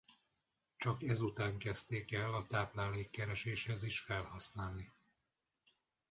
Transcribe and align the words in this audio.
Csak 0.77 1.01
ezután 1.03 1.57
kezdték 1.57 2.11
el 2.13 2.33
a 2.33 2.47
táplálékkereséshez 2.47 3.83
is 3.83 3.99
felhasználni. 3.99 4.91